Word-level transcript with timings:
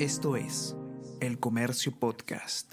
Esto 0.00 0.34
es 0.34 0.74
El 1.20 1.38
Comercio 1.38 1.96
Podcast. 1.96 2.72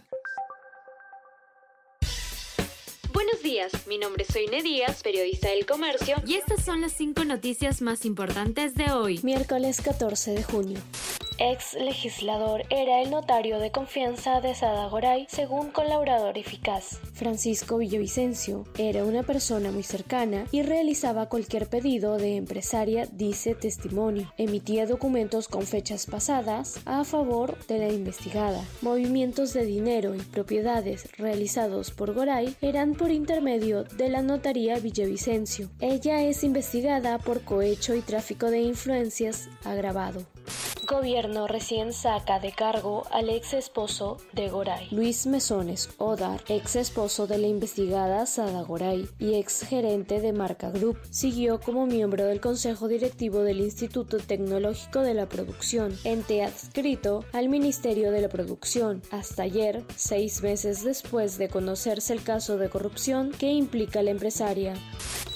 Buenos 3.13 3.43
días, 3.43 3.71
mi 3.85 3.99
nombre 3.99 4.23
es 4.23 4.33
Soine 4.33 4.63
Díaz, 4.63 5.03
periodista 5.03 5.49
del 5.49 5.67
Comercio, 5.67 6.15
y 6.25 6.33
estas 6.33 6.65
son 6.65 6.81
las 6.81 6.93
cinco 6.93 7.23
noticias 7.23 7.83
más 7.83 8.05
importantes 8.05 8.73
de 8.73 8.91
hoy, 8.91 9.19
miércoles 9.21 9.81
14 9.81 10.31
de 10.31 10.41
junio 10.41 10.79
ex 11.41 11.73
legislador, 11.73 12.63
era 12.69 13.01
el 13.01 13.09
notario 13.09 13.57
de 13.57 13.71
confianza 13.71 14.41
de 14.41 14.53
Sada 14.53 14.87
Goray, 14.87 15.25
según 15.27 15.71
colaborador 15.71 16.37
eficaz. 16.37 16.99
Francisco 17.13 17.79
Villavicencio 17.79 18.65
era 18.77 19.03
una 19.03 19.23
persona 19.23 19.71
muy 19.71 19.81
cercana 19.81 20.45
y 20.51 20.61
realizaba 20.61 21.29
cualquier 21.29 21.67
pedido 21.67 22.17
de 22.17 22.35
empresaria, 22.35 23.07
dice 23.11 23.55
testimonio. 23.55 24.31
Emitía 24.37 24.85
documentos 24.85 25.47
con 25.47 25.63
fechas 25.63 26.05
pasadas 26.05 26.79
a 26.85 27.03
favor 27.05 27.57
de 27.65 27.79
la 27.79 27.87
investigada. 27.91 28.63
Movimientos 28.81 29.53
de 29.53 29.65
dinero 29.65 30.13
y 30.13 30.19
propiedades 30.19 31.09
realizados 31.17 31.89
por 31.89 32.13
Goray 32.13 32.55
eran 32.61 32.93
por 32.93 33.09
intermedio 33.11 33.83
de 33.83 34.09
la 34.09 34.21
notaría 34.21 34.77
Villavicencio. 34.77 35.69
Ella 35.79 36.21
es 36.21 36.43
investigada 36.43 37.17
por 37.17 37.41
cohecho 37.41 37.95
y 37.95 38.01
tráfico 38.01 38.51
de 38.51 38.61
influencias 38.61 39.49
agravado. 39.63 40.23
Gobierno 40.91 41.47
recién 41.47 41.93
saca 41.93 42.41
de 42.41 42.51
cargo 42.51 43.03
al 43.11 43.29
ex 43.29 43.53
esposo 43.53 44.17
de 44.33 44.49
Goray. 44.49 44.89
Luis 44.91 45.25
Mesones 45.25 45.89
Odar, 45.97 46.43
ex 46.49 46.75
esposo 46.75 47.27
de 47.27 47.37
la 47.37 47.47
investigada 47.47 48.25
Sada 48.25 48.61
Goray 48.63 49.07
y 49.17 49.35
ex 49.35 49.61
gerente 49.61 50.19
de 50.19 50.33
Marca 50.33 50.69
Group, 50.69 50.97
siguió 51.09 51.61
como 51.61 51.85
miembro 51.85 52.25
del 52.25 52.41
consejo 52.41 52.89
directivo 52.89 53.39
del 53.43 53.61
Instituto 53.61 54.17
Tecnológico 54.17 54.99
de 54.99 55.13
la 55.13 55.29
Producción, 55.29 55.97
ente 56.03 56.43
adscrito 56.43 57.23
al 57.31 57.47
Ministerio 57.47 58.11
de 58.11 58.23
la 58.23 58.27
Producción, 58.27 59.01
hasta 59.11 59.43
ayer, 59.43 59.85
seis 59.95 60.43
meses 60.43 60.83
después 60.83 61.37
de 61.37 61.47
conocerse 61.47 62.11
el 62.11 62.21
caso 62.21 62.57
de 62.57 62.69
corrupción 62.69 63.31
que 63.31 63.53
implica 63.53 64.03
la 64.03 64.11
empresaria. 64.11 64.73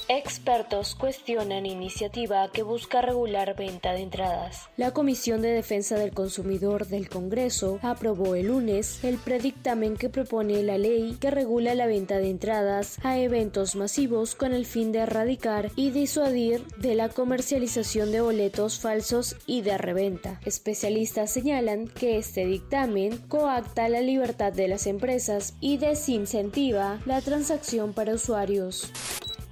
Expertos 0.08 0.94
cuestionan 0.94 1.66
iniciativa 1.66 2.48
que 2.52 2.62
busca 2.62 3.02
regular 3.02 3.56
venta 3.56 3.94
de 3.94 4.02
entradas. 4.02 4.70
La 4.78 4.92
Comisión 4.92 5.42
de 5.42 5.50
Defensa 5.50 5.98
del 5.98 6.12
Consumidor 6.12 6.86
del 6.86 7.10
Congreso 7.10 7.80
aprobó 7.82 8.36
el 8.36 8.48
lunes 8.48 9.04
el 9.04 9.18
predictamen 9.18 9.98
que 9.98 10.10
propone 10.10 10.62
la 10.62 10.78
ley 10.78 11.18
que 11.20 11.32
regula 11.32 11.74
la 11.74 11.88
venta 11.88 12.20
de 12.20 12.30
entradas 12.30 13.00
a 13.04 13.18
eventos 13.18 13.76
masivos 13.76 14.36
con 14.36 14.54
el 14.54 14.68
fin 14.68 14.92
de 14.92 15.00
erradicar 15.00 15.72
y 15.76 15.90
disuadir 15.90 16.64
de 16.78 16.94
la 16.94 17.10
comercialización 17.10 18.12
de 18.12 18.22
boletos 18.22 18.80
falsos 18.80 19.36
y 19.48 19.64
de 19.64 19.76
reventa. 19.80 20.40
Especialistas 20.46 21.32
señalan 21.32 21.88
que 21.88 22.20
este 22.20 22.46
dictamen 22.46 23.18
coacta 23.28 23.90
la 23.90 24.02
libertad 24.02 24.54
de 24.54 24.68
las 24.68 24.86
empresas 24.86 25.56
y 25.62 25.78
desincentiva 25.78 27.00
la 27.08 27.22
transacción 27.22 27.94
para 27.94 28.14
usuarios. 28.14 28.92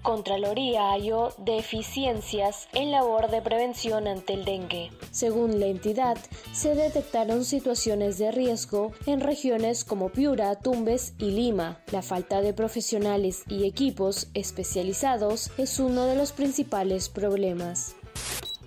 Contraloría 0.03 0.89
halló 0.91 1.29
deficiencias 1.37 2.67
en 2.73 2.91
labor 2.91 3.31
de 3.31 3.41
prevención 3.41 4.05
ante 4.05 4.33
el 4.33 4.43
dengue. 4.43 4.91
Según 5.11 5.61
la 5.61 5.67
entidad, 5.67 6.17
se 6.51 6.75
detectaron 6.75 7.45
situaciones 7.45 8.17
de 8.17 8.33
riesgo 8.33 8.91
en 9.05 9.21
regiones 9.21 9.85
como 9.85 10.09
Piura, 10.09 10.59
Tumbes 10.59 11.15
y 11.19 11.31
Lima. 11.31 11.79
La 11.93 12.01
falta 12.01 12.41
de 12.41 12.53
profesionales 12.53 13.43
y 13.47 13.65
equipos 13.65 14.27
especializados 14.33 15.51
es 15.57 15.79
uno 15.79 16.05
de 16.05 16.17
los 16.17 16.33
principales 16.33 17.07
problemas. 17.07 17.95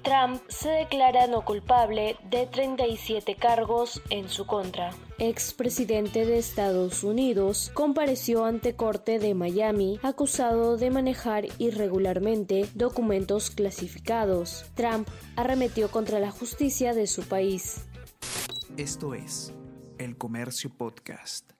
Trump 0.02 0.40
se 0.48 0.70
declara 0.70 1.26
no 1.26 1.44
culpable 1.44 2.16
de 2.30 2.46
37 2.46 3.34
cargos 3.34 4.00
en 4.08 4.30
su 4.30 4.46
contra. 4.46 4.90
Expresidente 5.18 6.26
de 6.26 6.36
Estados 6.36 7.02
Unidos 7.02 7.70
compareció 7.72 8.44
ante 8.44 8.76
corte 8.76 9.18
de 9.18 9.32
Miami 9.32 9.98
acusado 10.02 10.76
de 10.76 10.90
manejar 10.90 11.46
irregularmente 11.56 12.68
documentos 12.74 13.50
clasificados. 13.50 14.66
Trump 14.74 15.08
arremetió 15.34 15.90
contra 15.90 16.18
la 16.20 16.30
justicia 16.30 16.92
de 16.92 17.06
su 17.06 17.22
país. 17.22 17.86
Esto 18.76 19.14
es 19.14 19.54
El 19.96 20.18
Comercio 20.18 20.68
Podcast. 20.68 21.55